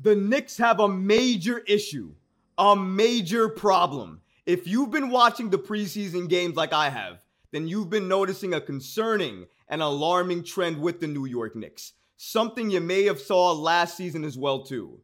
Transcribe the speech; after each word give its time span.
The 0.00 0.14
Knicks 0.14 0.58
have 0.58 0.78
a 0.78 0.88
major 0.88 1.58
issue, 1.58 2.14
a 2.56 2.76
major 2.76 3.48
problem. 3.48 4.20
If 4.46 4.68
you've 4.68 4.92
been 4.92 5.10
watching 5.10 5.50
the 5.50 5.58
preseason 5.58 6.28
games 6.28 6.54
like 6.54 6.72
I 6.72 6.88
have, 6.88 7.18
then 7.50 7.66
you've 7.66 7.90
been 7.90 8.06
noticing 8.06 8.54
a 8.54 8.60
concerning 8.60 9.46
and 9.68 9.82
alarming 9.82 10.44
trend 10.44 10.80
with 10.80 11.00
the 11.00 11.08
New 11.08 11.24
York 11.24 11.56
Knicks. 11.56 11.94
Something 12.16 12.70
you 12.70 12.80
may 12.80 13.04
have 13.04 13.20
saw 13.20 13.50
last 13.50 13.96
season 13.96 14.22
as 14.22 14.38
well 14.38 14.62
too. 14.62 15.00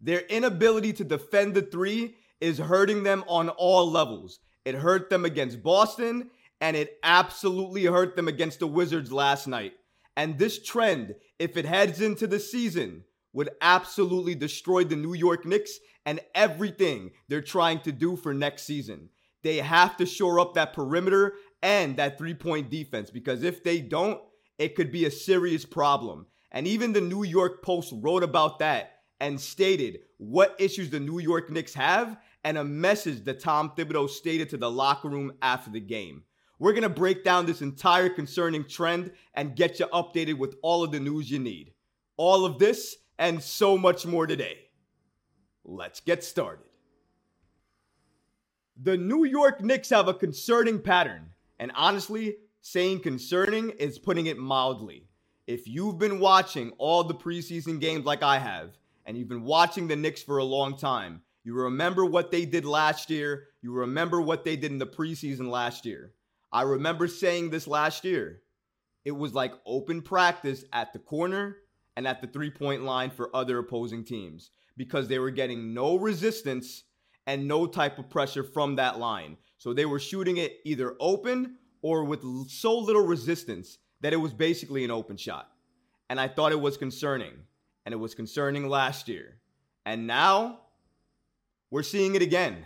Their 0.00 0.20
inability 0.20 0.92
to 0.92 1.04
defend 1.04 1.54
the 1.54 1.62
3 1.62 2.14
is 2.40 2.58
hurting 2.58 3.02
them 3.02 3.24
on 3.26 3.48
all 3.48 3.90
levels. 3.90 4.38
It 4.64 4.76
hurt 4.76 5.10
them 5.10 5.24
against 5.24 5.60
Boston 5.60 6.30
and 6.60 6.76
it 6.76 6.98
absolutely 7.02 7.86
hurt 7.86 8.14
them 8.14 8.28
against 8.28 8.60
the 8.60 8.68
Wizards 8.68 9.10
last 9.10 9.48
night. 9.48 9.72
And 10.16 10.38
this 10.38 10.62
trend, 10.62 11.16
if 11.40 11.56
it 11.56 11.64
heads 11.64 12.00
into 12.00 12.28
the 12.28 12.38
season, 12.38 13.02
would 13.36 13.50
absolutely 13.60 14.34
destroy 14.34 14.82
the 14.82 14.96
New 14.96 15.12
York 15.12 15.44
Knicks 15.44 15.78
and 16.06 16.20
everything 16.34 17.10
they're 17.28 17.42
trying 17.42 17.78
to 17.80 17.92
do 17.92 18.16
for 18.16 18.32
next 18.32 18.62
season. 18.62 19.10
They 19.42 19.58
have 19.58 19.98
to 19.98 20.06
shore 20.06 20.40
up 20.40 20.54
that 20.54 20.72
perimeter 20.72 21.34
and 21.62 21.98
that 21.98 22.16
three 22.16 22.32
point 22.32 22.70
defense 22.70 23.10
because 23.10 23.42
if 23.42 23.62
they 23.62 23.80
don't, 23.80 24.22
it 24.56 24.74
could 24.74 24.90
be 24.90 25.04
a 25.04 25.10
serious 25.10 25.66
problem. 25.66 26.26
And 26.50 26.66
even 26.66 26.94
the 26.94 27.02
New 27.02 27.24
York 27.24 27.62
Post 27.62 27.92
wrote 27.96 28.22
about 28.22 28.58
that 28.60 29.00
and 29.20 29.38
stated 29.38 29.98
what 30.16 30.56
issues 30.58 30.88
the 30.88 30.98
New 30.98 31.18
York 31.18 31.50
Knicks 31.50 31.74
have 31.74 32.16
and 32.42 32.56
a 32.56 32.64
message 32.64 33.22
that 33.24 33.40
Tom 33.40 33.72
Thibodeau 33.76 34.08
stated 34.08 34.48
to 34.48 34.56
the 34.56 34.70
locker 34.70 35.10
room 35.10 35.32
after 35.42 35.70
the 35.70 35.80
game. 35.80 36.22
We're 36.58 36.72
going 36.72 36.84
to 36.84 36.88
break 36.88 37.22
down 37.22 37.44
this 37.44 37.60
entire 37.60 38.08
concerning 38.08 38.64
trend 38.64 39.12
and 39.34 39.54
get 39.54 39.78
you 39.78 39.88
updated 39.88 40.38
with 40.38 40.54
all 40.62 40.82
of 40.82 40.90
the 40.90 41.00
news 41.00 41.30
you 41.30 41.38
need. 41.38 41.74
All 42.16 42.46
of 42.46 42.58
this 42.58 42.96
and 43.18 43.42
so 43.42 43.78
much 43.78 44.06
more 44.06 44.26
today. 44.26 44.58
Let's 45.64 46.00
get 46.00 46.22
started. 46.22 46.64
The 48.82 48.96
New 48.96 49.24
York 49.24 49.62
Knicks 49.62 49.90
have 49.90 50.08
a 50.08 50.14
concerning 50.14 50.80
pattern, 50.80 51.30
and 51.58 51.72
honestly, 51.74 52.36
saying 52.60 53.00
concerning 53.00 53.70
is 53.70 53.98
putting 53.98 54.26
it 54.26 54.38
mildly. 54.38 55.08
If 55.46 55.66
you've 55.66 55.98
been 55.98 56.20
watching 56.20 56.72
all 56.78 57.04
the 57.04 57.14
preseason 57.14 57.80
games 57.80 58.04
like 58.04 58.22
I 58.22 58.38
have, 58.38 58.76
and 59.06 59.16
you've 59.16 59.28
been 59.28 59.44
watching 59.44 59.88
the 59.88 59.96
Knicks 59.96 60.22
for 60.22 60.38
a 60.38 60.44
long 60.44 60.76
time, 60.76 61.22
you 61.44 61.54
remember 61.54 62.04
what 62.04 62.30
they 62.30 62.44
did 62.44 62.64
last 62.64 63.08
year, 63.08 63.44
you 63.62 63.72
remember 63.72 64.20
what 64.20 64.44
they 64.44 64.56
did 64.56 64.72
in 64.72 64.78
the 64.78 64.86
preseason 64.86 65.48
last 65.48 65.86
year. 65.86 66.12
I 66.52 66.62
remember 66.62 67.06
saying 67.06 67.50
this 67.50 67.66
last 67.66 68.04
year. 68.04 68.42
It 69.04 69.12
was 69.12 69.32
like 69.32 69.52
open 69.64 70.02
practice 70.02 70.64
at 70.72 70.92
the 70.92 70.98
corner 70.98 71.58
and 71.96 72.06
at 72.06 72.20
the 72.20 72.26
three 72.26 72.50
point 72.50 72.82
line 72.82 73.10
for 73.10 73.34
other 73.34 73.58
opposing 73.58 74.04
teams 74.04 74.50
because 74.76 75.08
they 75.08 75.18
were 75.18 75.30
getting 75.30 75.72
no 75.72 75.96
resistance 75.96 76.84
and 77.26 77.48
no 77.48 77.66
type 77.66 77.98
of 77.98 78.08
pressure 78.10 78.44
from 78.44 78.76
that 78.76 78.98
line. 78.98 79.36
So 79.58 79.72
they 79.72 79.86
were 79.86 79.98
shooting 79.98 80.36
it 80.36 80.58
either 80.64 80.94
open 81.00 81.56
or 81.82 82.04
with 82.04 82.22
so 82.50 82.78
little 82.78 83.04
resistance 83.06 83.78
that 84.00 84.12
it 84.12 84.18
was 84.18 84.32
basically 84.32 84.84
an 84.84 84.90
open 84.90 85.16
shot. 85.16 85.50
And 86.08 86.20
I 86.20 86.28
thought 86.28 86.52
it 86.52 86.60
was 86.60 86.76
concerning. 86.76 87.32
And 87.84 87.92
it 87.92 87.98
was 87.98 88.14
concerning 88.14 88.68
last 88.68 89.08
year. 89.08 89.36
And 89.84 90.06
now 90.06 90.60
we're 91.70 91.82
seeing 91.82 92.14
it 92.14 92.22
again. 92.22 92.64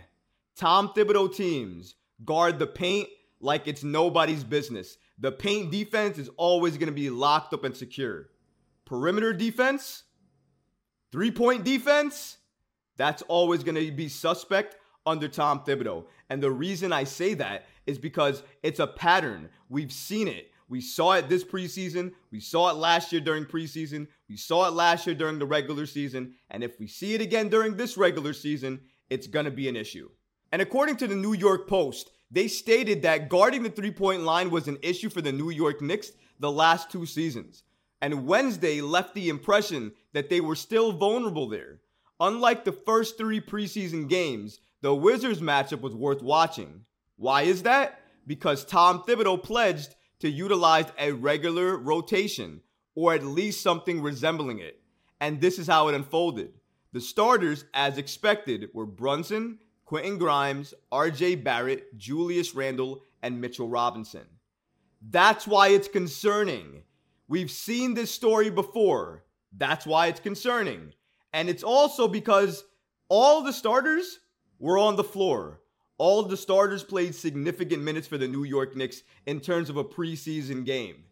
Tom 0.55 0.89
Thibodeau 0.89 1.33
teams 1.33 1.95
guard 2.25 2.59
the 2.59 2.67
paint 2.67 3.09
like 3.39 3.67
it's 3.67 3.83
nobody's 3.83 4.43
business. 4.43 4.97
The 5.19 5.31
paint 5.31 5.71
defense 5.71 6.17
is 6.17 6.29
always 6.37 6.77
going 6.77 6.89
to 6.89 6.93
be 6.93 7.09
locked 7.09 7.53
up 7.53 7.63
and 7.63 7.75
secure. 7.75 8.29
Perimeter 8.85 9.33
defense, 9.33 10.03
three 11.11 11.31
point 11.31 11.63
defense, 11.63 12.37
that's 12.97 13.21
always 13.23 13.63
going 13.63 13.75
to 13.75 13.91
be 13.91 14.09
suspect 14.09 14.75
under 15.05 15.27
Tom 15.27 15.61
Thibodeau. 15.65 16.05
And 16.29 16.41
the 16.41 16.51
reason 16.51 16.93
I 16.93 17.03
say 17.03 17.33
that 17.35 17.65
is 17.87 17.97
because 17.97 18.43
it's 18.63 18.79
a 18.79 18.87
pattern. 18.87 19.49
We've 19.69 19.91
seen 19.91 20.27
it. 20.27 20.51
We 20.69 20.79
saw 20.79 21.13
it 21.13 21.27
this 21.27 21.43
preseason. 21.43 22.13
We 22.31 22.39
saw 22.39 22.69
it 22.69 22.77
last 22.77 23.11
year 23.11 23.19
during 23.19 23.45
preseason. 23.45 24.07
We 24.29 24.37
saw 24.37 24.67
it 24.67 24.73
last 24.73 25.05
year 25.05 25.15
during 25.15 25.37
the 25.37 25.45
regular 25.45 25.85
season. 25.85 26.35
And 26.49 26.63
if 26.63 26.79
we 26.79 26.87
see 26.87 27.13
it 27.13 27.21
again 27.21 27.49
during 27.49 27.75
this 27.75 27.97
regular 27.97 28.31
season, 28.33 28.79
it's 29.09 29.27
going 29.27 29.45
to 29.45 29.51
be 29.51 29.67
an 29.67 29.75
issue. 29.75 30.09
And 30.51 30.61
according 30.61 30.97
to 30.97 31.07
the 31.07 31.15
New 31.15 31.33
York 31.33 31.67
Post, 31.67 32.11
they 32.29 32.47
stated 32.47 33.01
that 33.01 33.27
guarding 33.27 33.63
the 33.63 33.69
three 33.69 33.91
point 33.91 34.21
line 34.21 34.49
was 34.49 34.69
an 34.69 34.77
issue 34.81 35.09
for 35.09 35.21
the 35.21 35.33
New 35.33 35.49
York 35.49 35.81
Knicks 35.81 36.11
the 36.39 36.51
last 36.51 36.89
two 36.89 37.05
seasons. 37.05 37.63
And 38.01 38.25
Wednesday 38.25 38.81
left 38.81 39.13
the 39.13 39.29
impression 39.29 39.93
that 40.13 40.29
they 40.29 40.41
were 40.41 40.55
still 40.55 40.91
vulnerable 40.91 41.47
there. 41.47 41.79
Unlike 42.19 42.65
the 42.65 42.71
first 42.71 43.17
three 43.17 43.39
preseason 43.39 44.09
games, 44.09 44.59
the 44.81 44.93
Wizards 44.93 45.39
matchup 45.39 45.81
was 45.81 45.93
worth 45.93 46.21
watching. 46.21 46.81
Why 47.17 47.43
is 47.43 47.63
that? 47.63 48.01
Because 48.25 48.65
Tom 48.65 49.03
Thibodeau 49.03 49.41
pledged 49.41 49.95
to 50.19 50.29
utilize 50.29 50.85
a 50.97 51.11
regular 51.11 51.77
rotation, 51.77 52.61
or 52.95 53.13
at 53.13 53.23
least 53.23 53.61
something 53.61 54.01
resembling 54.01 54.59
it. 54.59 54.81
And 55.19 55.39
this 55.39 55.59
is 55.59 55.67
how 55.67 55.87
it 55.87 55.95
unfolded. 55.95 56.53
The 56.93 57.01
starters, 57.01 57.65
as 57.73 57.97
expected, 57.97 58.69
were 58.73 58.85
Brunson, 58.85 59.59
Quentin 59.85 60.17
Grimes, 60.17 60.73
RJ 60.91 61.43
Barrett, 61.43 61.97
Julius 61.97 62.55
Randle, 62.55 63.03
and 63.21 63.39
Mitchell 63.39 63.67
Robinson. 63.67 64.25
That's 65.09 65.47
why 65.47 65.69
it's 65.69 65.87
concerning. 65.87 66.83
We've 67.31 67.49
seen 67.49 67.93
this 67.93 68.11
story 68.11 68.49
before. 68.49 69.23
That's 69.57 69.85
why 69.85 70.07
it's 70.07 70.19
concerning. 70.19 70.91
And 71.31 71.47
it's 71.47 71.63
also 71.63 72.09
because 72.09 72.65
all 73.07 73.41
the 73.41 73.53
starters 73.53 74.19
were 74.59 74.77
on 74.77 74.97
the 74.97 75.05
floor. 75.05 75.61
All 75.97 76.23
the 76.23 76.35
starters 76.35 76.83
played 76.83 77.15
significant 77.15 77.83
minutes 77.83 78.05
for 78.05 78.17
the 78.17 78.27
New 78.27 78.43
York 78.43 78.75
Knicks 78.75 79.03
in 79.25 79.39
terms 79.39 79.69
of 79.69 79.77
a 79.77 79.83
preseason 79.85 80.65
game. 80.65 81.05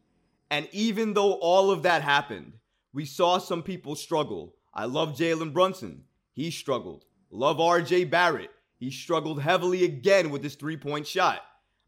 And 0.52 0.68
even 0.74 1.14
though 1.14 1.36
all 1.36 1.72
of 1.72 1.84
that 1.84 2.02
happened, 2.02 2.52
we 2.92 3.06
saw 3.06 3.38
some 3.38 3.64
people 3.64 3.96
struggle. 3.96 4.56
I 4.74 4.88
love 4.88 5.16
Jalen 5.16 5.54
Brunson. 5.54 6.04
He 6.34 6.52
struggled. 6.52 7.06
Love 7.32 7.60
RJ 7.60 8.10
Barrett. 8.10 8.52
He 8.78 8.92
struggled 8.92 9.42
heavily 9.42 9.86
again 9.86 10.32
with 10.32 10.44
his 10.44 10.56
three 10.56 10.76
point 10.76 11.08
shot. 11.08 11.40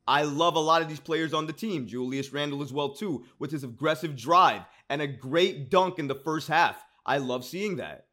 I 0.07 0.23
love 0.23 0.55
a 0.55 0.59
lot 0.59 0.81
of 0.81 0.89
these 0.89 0.99
players 0.99 1.33
on 1.33 1.45
the 1.45 1.53
team, 1.53 1.87
Julius 1.87 2.33
Randle 2.33 2.61
as 2.61 2.73
well 2.73 2.89
too, 2.89 3.25
with 3.39 3.51
his 3.51 3.63
aggressive 3.63 4.15
drive 4.15 4.63
and 4.89 5.01
a 5.01 5.07
great 5.07 5.69
dunk 5.69 5.99
in 5.99 6.07
the 6.07 6.15
first 6.15 6.47
half. 6.47 6.83
I 7.05 7.17
love 7.17 7.45
seeing 7.45 7.77
that. 7.77 8.07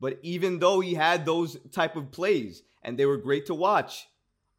But 0.00 0.18
even 0.22 0.58
though 0.58 0.80
he 0.80 0.94
had 0.94 1.24
those 1.24 1.56
type 1.72 1.96
of 1.96 2.10
plays 2.10 2.62
and 2.82 2.98
they 2.98 3.06
were 3.06 3.16
great 3.16 3.46
to 3.46 3.54
watch, 3.54 4.06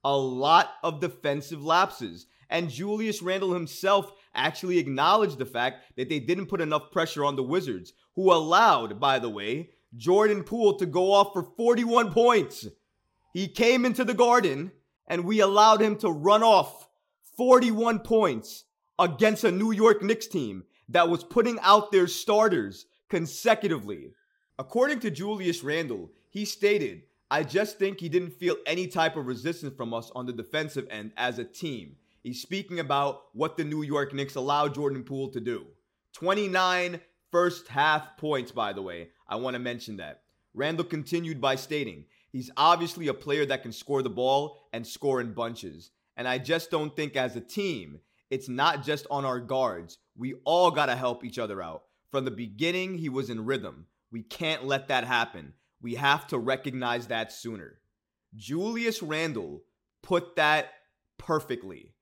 a 0.04 0.16
lot 0.16 0.72
of 0.84 1.00
defensive 1.00 1.64
lapses. 1.64 2.28
And 2.50 2.70
Julius 2.70 3.22
Randle 3.22 3.54
himself 3.54 4.12
actually 4.36 4.78
acknowledged 4.78 5.38
the 5.38 5.46
fact 5.46 5.96
that 5.96 6.10
they 6.10 6.20
didn't 6.20 6.48
put 6.48 6.62
enough 6.62 6.92
pressure 6.92 7.26
on 7.26 7.36
the 7.36 7.44
Wizards, 7.44 7.94
who 8.16 8.32
allowed, 8.32 9.00
by 9.00 9.20
the 9.20 9.30
way, 9.30 9.70
Jordan 9.96 10.44
Poole 10.44 10.78
to 10.78 10.86
go 10.86 11.12
off 11.12 11.34
for 11.34 11.44
41 11.44 12.12
points. 12.12 12.68
He 13.34 13.48
came 13.48 13.86
into 13.86 14.04
the 14.04 14.14
garden 14.14 14.72
and 15.08 15.26
we 15.26 15.40
allowed 15.40 15.82
him 15.82 15.96
to 15.98 16.10
run 16.10 16.44
off 16.44 16.88
41 17.38 18.00
points 18.00 18.66
against 19.00 19.44
a 19.44 19.52
New 19.52 19.72
York 19.72 20.02
Knicks 20.04 20.28
team 20.28 20.64
that 20.90 21.10
was 21.10 21.24
putting 21.24 21.60
out 21.62 21.92
their 21.92 22.08
starters 22.08 22.86
consecutively. 23.10 24.12
According 24.60 25.00
to 25.02 25.12
Julius 25.12 25.64
Randle, 25.64 26.12
he 26.30 26.46
stated, 26.46 27.04
I 27.32 27.44
just 27.44 27.80
think 27.80 28.00
he 28.00 28.10
didn't 28.10 28.38
feel 28.38 28.58
any 28.68 28.88
type 28.88 29.16
of 29.16 29.26
resistance 29.26 29.76
from 29.76 29.94
us 29.94 30.12
on 30.14 30.26
the 30.26 30.34
defensive 30.34 30.88
end 30.90 31.12
as 31.18 31.40
a 31.40 31.44
team. 31.44 31.96
He's 32.22 32.42
speaking 32.42 32.80
about 32.80 33.24
what 33.34 33.58
the 33.58 33.64
New 33.64 33.82
York 33.82 34.14
Knicks 34.14 34.36
allowed 34.36 34.76
Jordan 34.76 35.04
Poole 35.04 35.30
to 35.30 35.40
do. 35.40 35.66
29 36.14 37.00
first 37.32 37.68
half 37.68 38.16
points, 38.18 38.52
by 38.52 38.72
the 38.72 38.82
way. 38.82 39.10
I 39.28 39.36
want 39.38 39.56
to 39.56 39.60
mention 39.60 39.98
that. 39.98 40.22
Randle 40.54 40.86
continued 40.86 41.42
by 41.42 41.56
stating, 41.56 42.06
He's 42.34 42.52
obviously 42.58 43.08
a 43.08 43.14
player 43.14 43.46
that 43.46 43.62
can 43.62 43.72
score 43.72 44.02
the 44.02 44.10
ball 44.10 44.68
and 44.74 44.86
score 44.86 45.22
in 45.22 45.34
bunches. 45.34 45.92
And 46.18 46.28
I 46.28 46.40
just 46.40 46.72
don't 46.72 46.94
think 46.94 47.16
as 47.16 47.36
a 47.36 47.42
team, 47.42 48.00
it's 48.32 48.50
not 48.50 48.84
just 48.84 49.06
on 49.12 49.24
our 49.24 49.40
guards. 49.40 50.00
We 50.18 50.34
all 50.44 50.72
got 50.72 50.88
to 50.88 50.96
help 50.96 51.24
each 51.24 51.38
other 51.38 51.62
out. 51.62 51.84
From 52.10 52.26
the 52.26 52.32
beginning, 52.32 52.98
he 52.98 53.08
was 53.08 53.30
in 53.30 53.46
rhythm. 53.46 53.86
We 54.12 54.24
can't 54.24 54.66
let 54.66 54.88
that 54.88 55.04
happen. 55.04 55.54
We 55.80 55.94
have 55.96 56.26
to 56.28 56.40
recognize 56.40 57.08
that 57.08 57.32
sooner. 57.32 57.80
Julius 58.36 59.04
Randle 59.04 59.62
put 60.02 60.36
that 60.36 60.72
perfectly. 61.20 61.94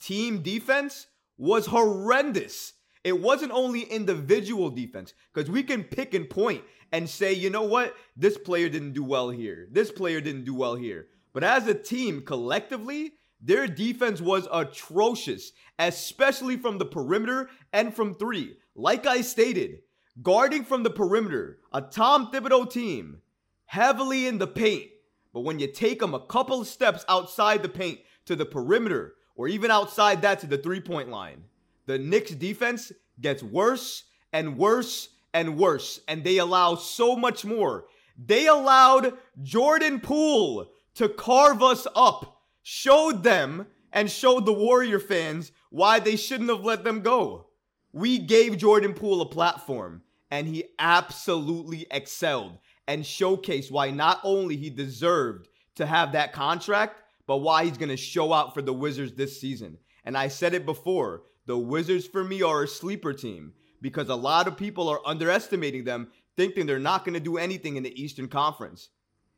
Team 0.00 0.42
defense 0.42 1.06
was 1.38 1.66
horrendous. 1.66 2.72
It 3.06 3.20
wasn't 3.20 3.52
only 3.52 3.82
individual 3.82 4.68
defense, 4.68 5.14
because 5.32 5.48
we 5.48 5.62
can 5.62 5.84
pick 5.84 6.12
and 6.12 6.28
point 6.28 6.64
and 6.90 7.08
say, 7.08 7.32
you 7.32 7.50
know 7.50 7.62
what, 7.62 7.94
this 8.16 8.36
player 8.36 8.68
didn't 8.68 8.94
do 8.94 9.04
well 9.04 9.30
here. 9.30 9.68
This 9.70 9.92
player 9.92 10.20
didn't 10.20 10.44
do 10.44 10.56
well 10.56 10.74
here. 10.74 11.06
But 11.32 11.44
as 11.44 11.68
a 11.68 11.74
team, 11.74 12.22
collectively, 12.22 13.12
their 13.40 13.68
defense 13.68 14.20
was 14.20 14.48
atrocious, 14.52 15.52
especially 15.78 16.56
from 16.56 16.78
the 16.78 16.84
perimeter 16.84 17.48
and 17.72 17.94
from 17.94 18.16
three. 18.16 18.56
Like 18.74 19.06
I 19.06 19.20
stated, 19.20 19.82
guarding 20.20 20.64
from 20.64 20.82
the 20.82 20.90
perimeter, 20.90 21.60
a 21.72 21.82
Tom 21.82 22.32
Thibodeau 22.32 22.68
team, 22.68 23.18
heavily 23.66 24.26
in 24.26 24.38
the 24.38 24.48
paint. 24.48 24.90
But 25.32 25.42
when 25.42 25.60
you 25.60 25.68
take 25.68 26.00
them 26.00 26.14
a 26.14 26.26
couple 26.26 26.64
steps 26.64 27.04
outside 27.08 27.62
the 27.62 27.68
paint 27.68 28.00
to 28.24 28.34
the 28.34 28.46
perimeter, 28.46 29.14
or 29.36 29.46
even 29.46 29.70
outside 29.70 30.22
that 30.22 30.40
to 30.40 30.48
the 30.48 30.58
three 30.58 30.80
point 30.80 31.08
line, 31.08 31.44
the 31.86 31.98
Knicks 31.98 32.32
defense 32.32 32.92
gets 33.20 33.42
worse 33.42 34.04
and 34.32 34.58
worse 34.58 35.08
and 35.32 35.56
worse. 35.56 36.00
And 36.08 36.24
they 36.24 36.38
allow 36.38 36.74
so 36.74 37.16
much 37.16 37.44
more. 37.44 37.86
They 38.18 38.46
allowed 38.46 39.14
Jordan 39.42 40.00
Poole 40.00 40.70
to 40.94 41.08
carve 41.08 41.62
us 41.62 41.86
up, 41.94 42.42
showed 42.62 43.22
them 43.22 43.66
and 43.92 44.10
showed 44.10 44.46
the 44.46 44.52
Warrior 44.52 44.98
fans 44.98 45.52
why 45.70 46.00
they 46.00 46.16
shouldn't 46.16 46.50
have 46.50 46.64
let 46.64 46.84
them 46.84 47.00
go. 47.00 47.46
We 47.92 48.18
gave 48.18 48.58
Jordan 48.58 48.94
Poole 48.94 49.22
a 49.22 49.26
platform 49.26 50.02
and 50.30 50.46
he 50.46 50.64
absolutely 50.78 51.86
excelled 51.90 52.58
and 52.88 53.02
showcased 53.02 53.70
why 53.70 53.90
not 53.90 54.20
only 54.22 54.56
he 54.56 54.70
deserved 54.70 55.48
to 55.76 55.86
have 55.86 56.12
that 56.12 56.32
contract, 56.32 57.02
but 57.26 57.38
why 57.38 57.64
he's 57.64 57.78
going 57.78 57.88
to 57.88 57.96
show 57.96 58.32
out 58.32 58.54
for 58.54 58.62
the 58.62 58.72
Wizards 58.72 59.12
this 59.12 59.40
season. 59.40 59.78
And 60.04 60.16
I 60.16 60.28
said 60.28 60.54
it 60.54 60.64
before 60.64 61.22
the 61.46 61.56
Wizards 61.56 62.06
for 62.06 62.24
me 62.24 62.42
are 62.42 62.64
a 62.64 62.68
sleeper 62.68 63.12
team 63.12 63.52
because 63.80 64.08
a 64.08 64.14
lot 64.14 64.48
of 64.48 64.56
people 64.56 64.88
are 64.88 65.00
underestimating 65.06 65.84
them, 65.84 66.08
thinking 66.36 66.66
they're 66.66 66.78
not 66.78 67.04
going 67.04 67.14
to 67.14 67.20
do 67.20 67.38
anything 67.38 67.76
in 67.76 67.82
the 67.82 68.02
Eastern 68.02 68.28
Conference. 68.28 68.90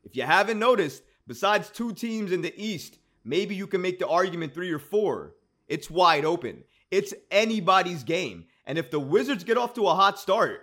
If 0.03 0.15
you 0.15 0.23
haven't 0.23 0.59
noticed, 0.59 1.03
besides 1.27 1.69
two 1.69 1.93
teams 1.93 2.31
in 2.31 2.41
the 2.41 2.53
East, 2.61 2.97
maybe 3.23 3.55
you 3.55 3.67
can 3.67 3.81
make 3.81 3.99
the 3.99 4.07
argument 4.07 4.53
three 4.53 4.71
or 4.71 4.79
four. 4.79 5.35
It's 5.67 5.89
wide 5.89 6.25
open. 6.25 6.63
It's 6.89 7.13
anybody's 7.29 8.03
game. 8.03 8.45
And 8.65 8.77
if 8.77 8.89
the 8.89 8.99
Wizards 8.99 9.43
get 9.43 9.57
off 9.57 9.73
to 9.75 9.87
a 9.87 9.95
hot 9.95 10.19
start, 10.19 10.61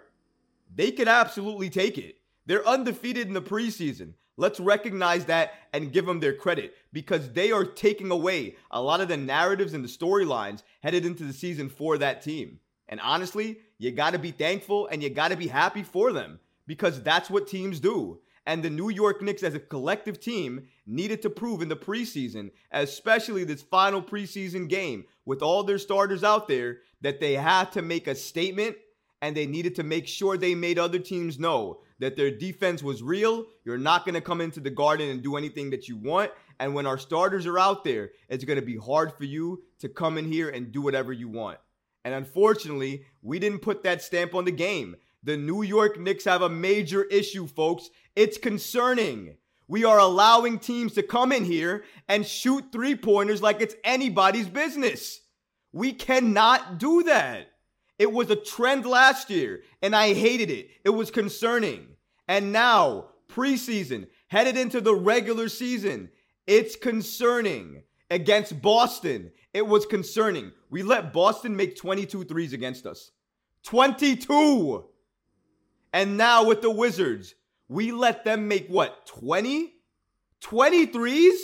they 0.74 0.90
could 0.90 1.08
absolutely 1.08 1.70
take 1.70 1.96
it. 1.96 2.16
They're 2.46 2.66
undefeated 2.66 3.28
in 3.28 3.34
the 3.34 3.42
preseason. 3.42 4.14
Let's 4.36 4.60
recognize 4.60 5.24
that 5.26 5.52
and 5.72 5.92
give 5.92 6.04
them 6.04 6.20
their 6.20 6.34
credit 6.34 6.74
because 6.92 7.32
they 7.32 7.52
are 7.52 7.64
taking 7.64 8.10
away 8.10 8.56
a 8.70 8.82
lot 8.82 9.00
of 9.00 9.08
the 9.08 9.16
narratives 9.16 9.72
and 9.72 9.82
the 9.82 9.88
storylines 9.88 10.62
headed 10.82 11.06
into 11.06 11.24
the 11.24 11.32
season 11.32 11.70
for 11.70 11.96
that 11.98 12.22
team. 12.22 12.60
And 12.88 13.00
honestly, 13.00 13.60
you 13.78 13.92
got 13.92 14.12
to 14.12 14.18
be 14.18 14.30
thankful 14.30 14.88
and 14.88 15.02
you 15.02 15.10
got 15.10 15.28
to 15.28 15.36
be 15.36 15.48
happy 15.48 15.82
for 15.82 16.12
them 16.12 16.38
because 16.66 17.02
that's 17.02 17.30
what 17.30 17.48
teams 17.48 17.80
do. 17.80 18.20
And 18.44 18.62
the 18.62 18.70
New 18.70 18.90
York 18.90 19.22
Knicks, 19.22 19.42
as 19.42 19.54
a 19.54 19.60
collective 19.60 20.20
team, 20.20 20.68
needed 20.86 21.20
to 21.22 21.30
prove 21.30 21.62
in 21.62 21.68
the 21.68 21.76
preseason, 21.76 22.50
especially 22.70 23.42
this 23.42 23.62
final 23.62 24.00
preseason 24.00 24.68
game 24.68 25.04
with 25.24 25.42
all 25.42 25.64
their 25.64 25.78
starters 25.78 26.22
out 26.22 26.46
there, 26.46 26.78
that 27.00 27.18
they 27.18 27.34
had 27.34 27.72
to 27.72 27.82
make 27.82 28.06
a 28.06 28.14
statement 28.14 28.76
and 29.20 29.36
they 29.36 29.46
needed 29.46 29.74
to 29.76 29.82
make 29.82 30.06
sure 30.06 30.36
they 30.36 30.54
made 30.54 30.78
other 30.78 30.98
teams 30.98 31.38
know 31.40 31.80
that 31.98 32.16
their 32.16 32.30
defense 32.30 32.82
was 32.82 33.02
real. 33.02 33.46
You're 33.64 33.78
not 33.78 34.04
going 34.04 34.14
to 34.14 34.20
come 34.20 34.40
into 34.40 34.60
the 34.60 34.70
garden 34.70 35.08
and 35.08 35.22
do 35.22 35.36
anything 35.36 35.70
that 35.70 35.88
you 35.88 35.96
want. 35.96 36.30
And 36.58 36.74
when 36.74 36.86
our 36.86 36.98
starters 36.98 37.46
are 37.46 37.58
out 37.58 37.84
there, 37.84 38.10
it's 38.28 38.44
going 38.44 38.58
to 38.58 38.64
be 38.64 38.76
hard 38.76 39.12
for 39.16 39.24
you 39.24 39.62
to 39.80 39.88
come 39.88 40.18
in 40.18 40.30
here 40.30 40.48
and 40.48 40.72
do 40.72 40.82
whatever 40.82 41.12
you 41.12 41.28
want. 41.28 41.58
And 42.04 42.14
unfortunately, 42.14 43.04
we 43.22 43.38
didn't 43.38 43.60
put 43.60 43.82
that 43.82 44.02
stamp 44.02 44.34
on 44.34 44.44
the 44.44 44.52
game. 44.52 44.96
The 45.22 45.36
New 45.36 45.62
York 45.62 45.98
Knicks 45.98 46.24
have 46.24 46.42
a 46.42 46.48
major 46.48 47.04
issue, 47.04 47.46
folks. 47.46 47.90
It's 48.14 48.38
concerning. 48.38 49.36
We 49.66 49.84
are 49.84 49.98
allowing 49.98 50.60
teams 50.60 50.92
to 50.92 51.02
come 51.02 51.32
in 51.32 51.44
here 51.44 51.84
and 52.08 52.24
shoot 52.24 52.66
three 52.70 52.94
pointers 52.94 53.42
like 53.42 53.60
it's 53.60 53.74
anybody's 53.82 54.46
business. 54.46 55.20
We 55.72 55.92
cannot 55.92 56.78
do 56.78 57.02
that. 57.02 57.48
It 57.98 58.12
was 58.12 58.30
a 58.30 58.36
trend 58.36 58.84
last 58.84 59.30
year, 59.30 59.62
and 59.80 59.96
I 59.96 60.12
hated 60.12 60.50
it. 60.50 60.70
It 60.84 60.90
was 60.90 61.10
concerning. 61.10 61.88
And 62.28 62.52
now, 62.52 63.06
preseason, 63.28 64.08
headed 64.28 64.56
into 64.56 64.80
the 64.80 64.94
regular 64.94 65.48
season, 65.48 66.10
it's 66.46 66.76
concerning. 66.76 67.82
Against 68.08 68.62
Boston, 68.62 69.32
it 69.52 69.66
was 69.66 69.84
concerning. 69.84 70.52
We 70.70 70.84
let 70.84 71.12
Boston 71.12 71.56
make 71.56 71.76
22 71.76 72.24
threes 72.24 72.52
against 72.52 72.86
us. 72.86 73.10
22! 73.64 74.84
And 75.92 76.16
now 76.16 76.44
with 76.44 76.62
the 76.62 76.70
Wizards, 76.70 77.34
we 77.68 77.90
let 77.90 78.24
them 78.24 78.46
make 78.46 78.68
what, 78.68 79.06
20? 79.06 79.72
23s? 80.40 81.34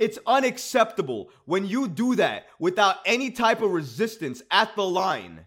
It's 0.00 0.18
unacceptable 0.26 1.28
when 1.44 1.66
you 1.66 1.86
do 1.86 2.16
that 2.16 2.46
without 2.58 2.96
any 3.04 3.30
type 3.30 3.60
of 3.60 3.70
resistance 3.70 4.42
at 4.50 4.74
the 4.74 4.84
line. 4.84 5.44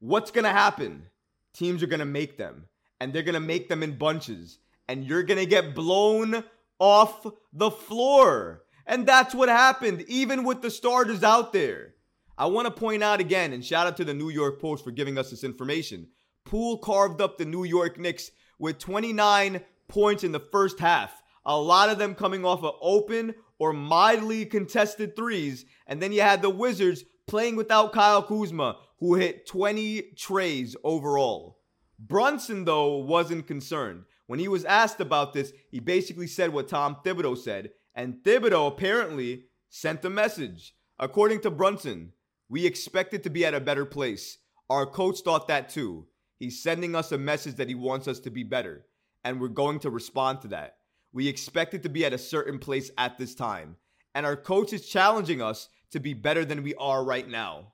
What's 0.00 0.32
going 0.32 0.44
to 0.44 0.50
happen? 0.50 1.06
Teams 1.54 1.80
are 1.80 1.86
going 1.86 2.00
to 2.00 2.04
make 2.04 2.36
them, 2.36 2.64
and 3.00 3.12
they're 3.12 3.22
going 3.22 3.34
to 3.34 3.40
make 3.40 3.68
them 3.68 3.84
in 3.84 3.96
bunches, 3.96 4.58
and 4.88 5.04
you're 5.04 5.22
going 5.22 5.38
to 5.38 5.46
get 5.46 5.76
blown 5.76 6.42
off 6.80 7.24
the 7.52 7.70
floor. 7.70 8.64
And 8.84 9.06
that's 9.06 9.32
what 9.32 9.48
happened, 9.48 10.04
even 10.08 10.42
with 10.42 10.60
the 10.60 10.72
starters 10.72 11.22
out 11.22 11.52
there. 11.52 11.94
I 12.36 12.46
want 12.46 12.66
to 12.66 12.72
point 12.72 13.04
out 13.04 13.20
again, 13.20 13.52
and 13.52 13.64
shout 13.64 13.86
out 13.86 13.96
to 13.98 14.04
the 14.04 14.12
New 14.12 14.28
York 14.28 14.60
Post 14.60 14.82
for 14.82 14.90
giving 14.90 15.16
us 15.18 15.30
this 15.30 15.44
information. 15.44 16.08
Poole 16.44 16.78
carved 16.78 17.20
up 17.20 17.38
the 17.38 17.44
New 17.44 17.62
York 17.62 17.96
Knicks 17.96 18.32
with 18.58 18.80
29 18.80 19.60
points 19.86 20.24
in 20.24 20.32
the 20.32 20.40
first 20.40 20.80
half. 20.80 21.22
A 21.46 21.56
lot 21.56 21.90
of 21.90 21.98
them 21.98 22.16
coming 22.16 22.44
off 22.44 22.64
of 22.64 22.74
open 22.80 23.34
or 23.58 23.72
mildly 23.72 24.44
contested 24.46 25.16
threes. 25.16 25.64
And 25.86 26.00
then 26.00 26.12
you 26.12 26.20
had 26.20 26.42
the 26.42 26.50
Wizards 26.50 27.04
playing 27.26 27.56
without 27.56 27.92
Kyle 27.92 28.22
Kuzma, 28.22 28.76
who 28.98 29.14
hit 29.14 29.46
20 29.46 30.02
treys 30.16 30.76
overall. 30.84 31.58
Brunson, 31.98 32.64
though, 32.64 32.98
wasn't 32.98 33.46
concerned. 33.46 34.04
When 34.26 34.38
he 34.38 34.48
was 34.48 34.64
asked 34.64 35.00
about 35.00 35.32
this, 35.32 35.52
he 35.70 35.80
basically 35.80 36.26
said 36.26 36.52
what 36.52 36.68
Tom 36.68 36.96
Thibodeau 37.04 37.36
said, 37.36 37.70
and 37.94 38.16
Thibodeau 38.24 38.68
apparently 38.68 39.44
sent 39.68 40.04
a 40.04 40.10
message. 40.10 40.74
According 40.98 41.40
to 41.40 41.50
Brunson, 41.50 42.12
we 42.48 42.66
expected 42.66 43.22
to 43.22 43.30
be 43.30 43.44
at 43.44 43.54
a 43.54 43.60
better 43.60 43.84
place. 43.84 44.38
Our 44.70 44.86
coach 44.86 45.20
thought 45.20 45.48
that 45.48 45.68
too. 45.68 46.06
He's 46.38 46.62
sending 46.62 46.94
us 46.94 47.12
a 47.12 47.18
message 47.18 47.56
that 47.56 47.68
he 47.68 47.74
wants 47.74 48.08
us 48.08 48.18
to 48.20 48.30
be 48.30 48.42
better, 48.42 48.86
and 49.22 49.40
we're 49.40 49.48
going 49.48 49.78
to 49.80 49.90
respond 49.90 50.40
to 50.42 50.48
that. 50.48 50.76
We 51.14 51.28
expected 51.28 51.84
to 51.84 51.88
be 51.88 52.04
at 52.04 52.12
a 52.12 52.18
certain 52.18 52.58
place 52.58 52.90
at 52.98 53.18
this 53.18 53.36
time, 53.36 53.76
and 54.16 54.26
our 54.26 54.34
coach 54.34 54.72
is 54.72 54.88
challenging 54.88 55.40
us 55.40 55.68
to 55.92 56.00
be 56.00 56.12
better 56.12 56.44
than 56.44 56.64
we 56.64 56.74
are 56.74 57.04
right 57.04 57.28
now. 57.28 57.72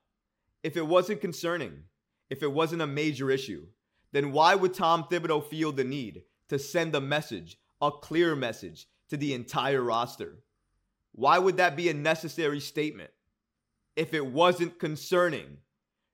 If 0.63 0.77
it 0.77 0.87
wasn't 0.87 1.23
concerning, 1.23 1.85
if 2.29 2.43
it 2.43 2.53
wasn't 2.53 2.83
a 2.83 2.87
major 2.87 3.31
issue, 3.31 3.67
then 4.13 4.33
why 4.33 4.55
would 4.55 4.75
Tom 4.75 5.05
Thibodeau 5.05 5.43
feel 5.43 5.73
the 5.73 5.85
need 5.85 6.25
to 6.49 6.59
send 6.59 6.95
a 6.95 7.01
message, 7.01 7.57
a 7.81 7.91
clear 7.91 8.37
message, 8.37 8.87
to 9.09 9.17
the 9.17 9.33
entire 9.33 9.83
roster? 9.83 10.45
Why 11.13 11.39
would 11.39 11.57
that 11.57 11.77
be 11.77 11.89
a 11.89 11.95
necessary 11.95 12.61
statement? 12.61 13.11
If 13.97 14.13
it 14.13 14.27
wasn't 14.27 14.79
concerning, 14.79 15.57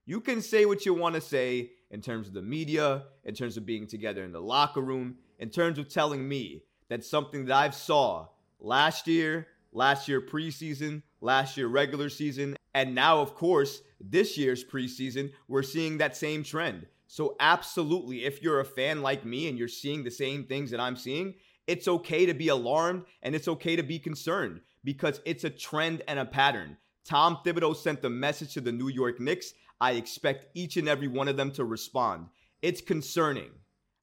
you 0.05 0.21
can 0.21 0.41
say 0.41 0.65
what 0.65 0.87
you 0.87 0.95
want 0.95 1.17
to 1.17 1.21
say 1.21 1.73
in 1.91 2.01
terms 2.01 2.29
of 2.29 2.35
the 2.35 2.43
media, 2.43 3.03
in 3.25 3.35
terms 3.35 3.57
of 3.57 3.67
being 3.67 3.89
together 3.89 4.23
in 4.23 4.31
the 4.31 4.41
locker 4.41 4.81
room, 4.81 5.17
in 5.41 5.51
terms 5.51 5.81
of 5.81 5.89
telling 5.89 6.29
me 6.29 6.63
that's 6.89 7.09
something 7.09 7.47
that 7.47 7.57
I've 7.57 7.75
saw 7.75 8.29
last 8.61 9.07
year, 9.07 9.49
last 9.73 10.09
year 10.09 10.21
preseason, 10.21 11.03
last 11.21 11.57
year 11.57 11.67
regular 11.67 12.09
season, 12.09 12.57
and 12.75 12.95
now 12.95 13.21
of 13.21 13.35
course, 13.35 13.83
this 14.01 14.37
year's 14.37 14.65
preseason, 14.65 15.33
we're 15.49 15.63
seeing 15.63 15.99
that 15.99 16.17
same 16.17 16.43
trend. 16.43 16.87
So 17.07 17.37
absolutely, 17.41 18.25
if 18.25 18.43
you're 18.43 18.61
a 18.61 18.65
fan 18.65 19.03
like 19.03 19.25
me 19.25 19.49
and 19.49 19.59
you're 19.59 19.69
seeing 19.69 20.03
the 20.03 20.11
same 20.11 20.45
things 20.45 20.71
that 20.71 20.81
I'm 20.81 20.97
seeing, 20.97 21.35
it's 21.67 21.89
okay 21.89 22.27
to 22.27 22.35
be 22.35 22.49
alarmed 22.49 23.05
and 23.23 23.35
it's 23.35 23.49
okay 23.49 23.77
to 23.77 23.83
be 23.83 23.99
concerned 23.99 24.61
because 24.85 25.21
it's 25.25 25.45
a 25.45 25.51
trend 25.51 26.03
and 26.07 26.19
a 26.19 26.25
pattern. 26.25 26.77
Tom 27.05 27.39
Thibodeau 27.45 27.75
sent 27.75 28.03
the 28.03 28.11
message 28.11 28.55
to 28.55 28.61
the 28.61 28.73
New 28.73 28.89
York 28.89 29.21
Knicks. 29.21 29.53
I 29.81 29.93
expect 29.93 30.47
each 30.55 30.77
and 30.77 30.89
every 30.89 31.09
one 31.09 31.29
of 31.29 31.37
them 31.37 31.53
to 31.53 31.65
respond. 31.65 32.27
It's 32.63 32.81
concerning. 32.81 33.51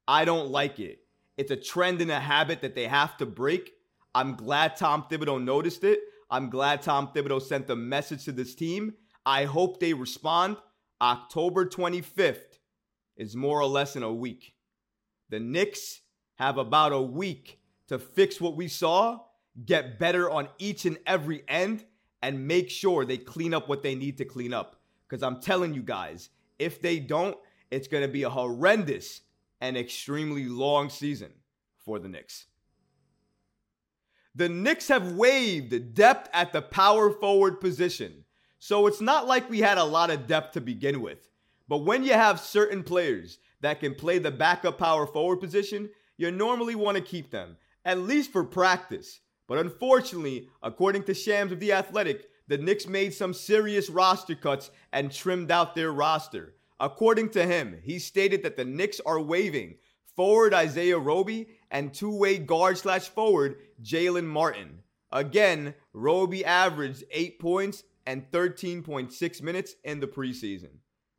I 0.07 0.25
don't 0.25 0.49
like 0.49 0.79
it. 0.79 1.02
It's 1.37 1.51
a 1.51 1.55
trend 1.55 2.01
and 2.01 2.11
a 2.11 2.19
habit 2.19 2.61
that 2.61 2.75
they 2.75 2.87
have 2.87 3.17
to 3.17 3.25
break. 3.25 3.73
I'm 4.13 4.35
glad 4.35 4.75
Tom 4.75 5.05
Thibodeau 5.09 5.43
noticed 5.43 5.83
it. 5.83 5.99
I'm 6.29 6.49
glad 6.49 6.81
Tom 6.81 7.09
Thibodeau 7.13 7.41
sent 7.41 7.67
the 7.67 7.75
message 7.75 8.25
to 8.25 8.31
this 8.31 8.55
team. 8.55 8.93
I 9.25 9.45
hope 9.45 9.79
they 9.79 9.93
respond. 9.93 10.57
October 11.01 11.65
25th 11.65 12.59
is 13.17 13.35
more 13.35 13.59
or 13.59 13.67
less 13.67 13.95
in 13.95 14.03
a 14.03 14.13
week. 14.13 14.53
The 15.29 15.39
Knicks 15.39 16.01
have 16.35 16.57
about 16.57 16.91
a 16.91 17.01
week 17.01 17.59
to 17.87 17.99
fix 17.99 18.39
what 18.39 18.55
we 18.55 18.67
saw, 18.67 19.19
get 19.65 19.99
better 19.99 20.29
on 20.29 20.49
each 20.57 20.85
and 20.85 20.97
every 21.05 21.43
end, 21.47 21.85
and 22.21 22.47
make 22.47 22.69
sure 22.69 23.05
they 23.05 23.17
clean 23.17 23.53
up 23.53 23.67
what 23.67 23.83
they 23.83 23.95
need 23.95 24.17
to 24.17 24.25
clean 24.25 24.53
up. 24.53 24.79
Because 25.07 25.23
I'm 25.23 25.41
telling 25.41 25.73
you 25.73 25.83
guys, 25.83 26.29
if 26.57 26.81
they 26.81 26.99
don't, 26.99 27.37
it's 27.69 27.87
going 27.87 28.03
to 28.03 28.11
be 28.11 28.23
a 28.23 28.29
horrendous 28.29 29.21
an 29.63 29.77
extremely 29.77 30.43
long 30.43 30.89
season 30.89 31.31
for 31.77 31.97
the 31.97 32.09
Knicks. 32.09 32.47
The 34.35 34.49
Knicks 34.49 34.89
have 34.89 35.13
waived 35.13 35.93
depth 35.93 36.29
at 36.33 36.51
the 36.51 36.61
power 36.61 37.09
forward 37.09 37.61
position, 37.61 38.25
so 38.59 38.87
it's 38.87 38.99
not 38.99 39.25
like 39.25 39.49
we 39.49 39.59
had 39.59 39.77
a 39.77 39.83
lot 39.85 40.09
of 40.09 40.27
depth 40.27 40.51
to 40.53 40.61
begin 40.61 41.01
with. 41.01 41.29
But 41.69 41.85
when 41.85 42.03
you 42.03 42.11
have 42.11 42.41
certain 42.41 42.83
players 42.83 43.37
that 43.61 43.79
can 43.79 43.95
play 43.95 44.19
the 44.19 44.31
backup 44.31 44.77
power 44.77 45.07
forward 45.07 45.37
position, 45.37 45.89
you 46.17 46.29
normally 46.29 46.75
want 46.75 46.97
to 46.97 47.01
keep 47.01 47.31
them, 47.31 47.55
at 47.85 47.99
least 47.99 48.33
for 48.33 48.43
practice. 48.43 49.21
But 49.47 49.59
unfortunately, 49.59 50.49
according 50.61 51.03
to 51.05 51.13
Shams 51.13 51.53
of 51.53 51.61
The 51.61 51.71
Athletic, 51.71 52.25
the 52.49 52.57
Knicks 52.57 52.85
made 52.85 53.13
some 53.13 53.33
serious 53.33 53.89
roster 53.89 54.35
cuts 54.35 54.71
and 54.91 55.09
trimmed 55.09 55.51
out 55.51 55.73
their 55.73 55.93
roster. 55.93 56.53
According 56.83 57.29
to 57.29 57.45
him, 57.45 57.79
he 57.81 57.97
stated 57.97 58.43
that 58.43 58.57
the 58.57 58.65
Knicks 58.65 58.99
are 59.05 59.21
waiving 59.21 59.75
forward 60.17 60.53
Isaiah 60.53 60.99
Roby 60.99 61.47
and 61.71 61.93
two-way 61.93 62.37
guard 62.37 62.77
slash 62.77 63.07
forward 63.07 63.55
Jaylen 63.81 64.25
Martin. 64.25 64.79
Again, 65.09 65.75
Roby 65.93 66.43
averaged 66.43 67.05
8 67.09 67.39
points 67.39 67.85
and 68.05 68.29
13.6 68.31 69.41
minutes 69.41 69.75
in 69.85 70.01
the 70.01 70.07
preseason. 70.07 70.71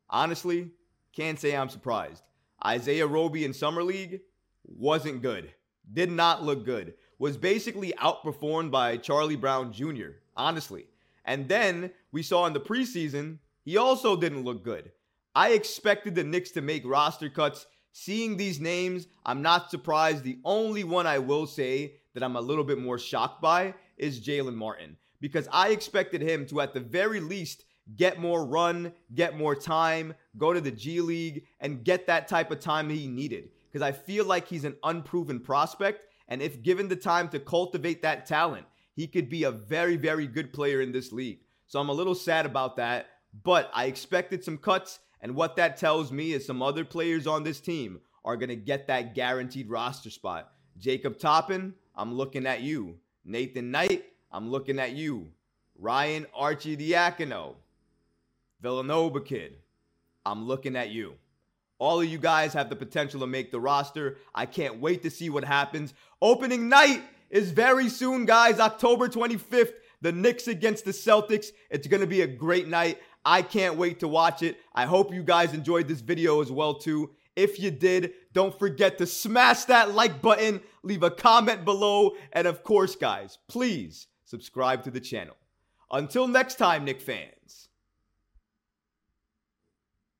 Honestly, 0.07 0.69
can't 1.15 1.39
say 1.39 1.55
I'm 1.55 1.69
surprised. 1.69 2.21
Isaiah 2.63 3.07
Roby 3.07 3.43
in 3.43 3.51
Summer 3.51 3.81
League 3.81 4.21
wasn't 4.65 5.23
good. 5.23 5.51
Did 5.91 6.11
not 6.11 6.43
look 6.43 6.63
good. 6.63 6.93
Was 7.17 7.37
basically 7.37 7.91
outperformed 7.93 8.69
by 8.69 8.97
Charlie 8.97 9.35
Brown 9.35 9.73
Jr., 9.73 10.19
honestly. 10.37 10.85
And 11.25 11.49
then 11.49 11.89
we 12.11 12.21
saw 12.21 12.45
in 12.45 12.53
the 12.53 12.59
preseason, 12.59 13.39
he 13.63 13.77
also 13.77 14.15
didn't 14.15 14.43
look 14.43 14.63
good. 14.63 14.91
I 15.35 15.49
expected 15.49 16.15
the 16.15 16.23
Knicks 16.23 16.51
to 16.51 16.61
make 16.61 16.85
roster 16.85 17.29
cuts. 17.29 17.67
Seeing 17.91 18.37
these 18.37 18.59
names, 18.59 19.07
I'm 19.25 19.41
not 19.41 19.69
surprised. 19.69 20.23
The 20.23 20.39
only 20.45 20.83
one 20.83 21.05
I 21.05 21.19
will 21.19 21.45
say 21.45 21.95
that 22.13 22.23
I'm 22.23 22.37
a 22.37 22.41
little 22.41 22.63
bit 22.63 22.79
more 22.79 22.97
shocked 22.97 23.41
by 23.41 23.73
is 23.97 24.25
Jaylen 24.25 24.55
Martin 24.55 24.97
because 25.19 25.47
I 25.51 25.69
expected 25.69 26.21
him 26.21 26.45
to, 26.47 26.61
at 26.61 26.73
the 26.73 26.79
very 26.79 27.19
least, 27.19 27.65
get 27.97 28.19
more 28.19 28.45
run, 28.45 28.93
get 29.13 29.37
more 29.37 29.55
time, 29.55 30.13
go 30.37 30.53
to 30.53 30.61
the 30.61 30.71
G 30.71 31.01
League, 31.01 31.45
and 31.59 31.83
get 31.83 32.07
that 32.07 32.27
type 32.27 32.51
of 32.51 32.59
time 32.59 32.89
he 32.89 33.07
needed. 33.07 33.49
Because 33.71 33.85
I 33.85 33.91
feel 33.91 34.25
like 34.25 34.47
he's 34.47 34.63
an 34.63 34.77
unproven 34.83 35.39
prospect. 35.41 36.05
And 36.27 36.41
if 36.41 36.63
given 36.63 36.87
the 36.87 36.95
time 36.95 37.27
to 37.29 37.39
cultivate 37.39 38.01
that 38.01 38.25
talent, 38.25 38.65
he 38.93 39.07
could 39.07 39.29
be 39.29 39.43
a 39.43 39.51
very, 39.51 39.97
very 39.97 40.27
good 40.27 40.53
player 40.53 40.81
in 40.81 40.93
this 40.93 41.11
league. 41.11 41.39
So 41.67 41.79
I'm 41.79 41.89
a 41.89 41.93
little 41.93 42.15
sad 42.15 42.45
about 42.45 42.77
that. 42.77 43.07
But 43.43 43.69
I 43.73 43.85
expected 43.85 44.43
some 44.43 44.57
cuts. 44.57 44.99
And 45.21 45.35
what 45.35 45.55
that 45.55 45.77
tells 45.77 46.11
me 46.11 46.33
is 46.33 46.45
some 46.45 46.61
other 46.61 46.85
players 46.85 47.27
on 47.27 47.43
this 47.43 47.59
team 47.59 47.99
are 48.23 48.37
going 48.37 48.49
to 48.49 48.55
get 48.55 48.87
that 48.87 49.15
guaranteed 49.15 49.69
roster 49.69 50.09
spot. 50.09 50.51
Jacob 50.77 51.17
Toppin, 51.17 51.73
I'm 51.95 52.15
looking 52.15 52.45
at 52.45 52.61
you. 52.61 52.97
Nathan 53.23 53.71
Knight, 53.71 54.05
I'm 54.31 54.49
looking 54.49 54.79
at 54.79 54.91
you. 54.91 55.31
Ryan 55.77 56.25
Arcidiacono, 56.37 57.55
Villanova 58.61 59.21
kid, 59.21 59.57
I'm 60.25 60.47
looking 60.47 60.75
at 60.75 60.89
you. 60.89 61.15
All 61.77 61.99
of 61.99 62.07
you 62.07 62.17
guys 62.17 62.53
have 62.53 62.69
the 62.69 62.75
potential 62.75 63.19
to 63.19 63.27
make 63.27 63.51
the 63.51 63.59
roster. 63.59 64.17
I 64.33 64.45
can't 64.45 64.79
wait 64.79 65.03
to 65.03 65.09
see 65.09 65.29
what 65.29 65.43
happens. 65.43 65.93
Opening 66.21 66.69
night 66.69 67.03
is 67.29 67.51
very 67.51 67.89
soon, 67.89 68.25
guys. 68.25 68.59
October 68.59 69.09
25th, 69.09 69.73
the 70.01 70.13
Knicks 70.13 70.47
against 70.47 70.85
the 70.85 70.91
Celtics. 70.91 71.47
It's 71.69 71.87
going 71.87 72.01
to 72.01 72.07
be 72.07 72.21
a 72.21 72.27
great 72.27 72.67
night. 72.67 72.99
I 73.25 73.41
can't 73.41 73.75
wait 73.75 73.99
to 74.01 74.07
watch 74.07 74.43
it. 74.43 74.59
I 74.73 74.85
hope 74.85 75.13
you 75.13 75.23
guys 75.23 75.53
enjoyed 75.53 75.87
this 75.87 76.01
video 76.01 76.41
as 76.41 76.51
well 76.51 76.75
too. 76.75 77.09
If 77.35 77.59
you 77.59 77.71
did, 77.71 78.13
don't 78.33 78.57
forget 78.57 78.97
to 78.99 79.07
smash 79.07 79.65
that 79.65 79.93
like 79.93 80.21
button, 80.21 80.61
leave 80.83 81.03
a 81.03 81.11
comment 81.11 81.65
below, 81.65 82.11
and 82.31 82.47
of 82.47 82.63
course, 82.63 82.95
guys, 82.95 83.39
please 83.47 84.07
subscribe 84.23 84.83
to 84.83 84.91
the 84.91 85.01
channel. 85.01 85.35
Until 85.91 86.27
next 86.27 86.55
time, 86.55 86.85
Knick 86.85 87.01
fans. 87.01 87.69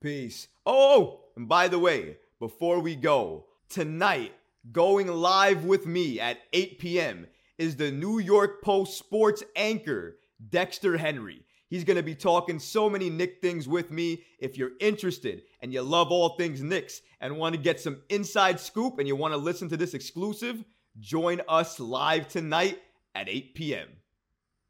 Peace. 0.02 0.48
Oh, 0.66 1.22
and 1.36 1.48
by 1.48 1.68
the 1.68 1.80
way, 1.80 2.18
before 2.40 2.80
we 2.80 2.96
go, 2.96 3.46
tonight, 3.70 4.34
going 4.72 5.08
live 5.08 5.64
with 5.64 5.86
me 5.86 6.20
at 6.20 6.40
8 6.54 6.80
p.m. 6.80 7.28
is 7.58 7.76
the 7.76 7.92
New 7.92 8.20
York 8.20 8.62
Post 8.62 8.98
sports 8.98 9.44
anchor, 9.56 10.18
Dexter 10.50 10.98
Henry. 10.98 11.46
He's 11.76 11.84
going 11.84 11.98
to 11.98 12.04
be 12.04 12.16
talking 12.16 12.58
so 12.58 12.90
many 12.90 13.10
Knick 13.10 13.42
things 13.42 13.68
with 13.68 13.92
me. 13.92 14.24
If 14.40 14.58
you're 14.58 14.72
interested 14.80 15.42
and 15.60 15.74
you 15.74 15.82
love 15.82 16.10
all 16.10 16.38
things 16.38 16.64
Knicks 16.64 17.02
and 17.20 17.38
want 17.38 17.54
to 17.54 17.62
get 17.62 17.82
some 17.82 18.02
inside 18.08 18.62
scoop 18.62 18.98
and 18.98 19.06
you 19.06 19.14
want 19.18 19.34
to 19.34 19.38
listen 19.38 19.68
to 19.68 19.76
this 19.76 19.94
exclusive, 19.94 20.64
join 21.02 21.42
us 21.50 21.78
live 21.78 22.30
tonight 22.30 22.80
at 23.14 23.28
8 23.28 23.56
p.m. 23.56 23.90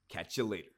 Catch 0.10 0.38
you 0.38 0.46
later. 0.46 0.75